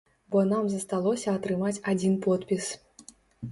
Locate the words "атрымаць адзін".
1.41-2.19